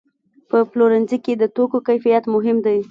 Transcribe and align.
په 0.49 0.57
پلورنځي 0.71 1.17
کې 1.25 1.33
د 1.37 1.43
توکو 1.55 1.77
کیفیت 1.87 2.23
مهم 2.33 2.57
دی. 2.65 2.77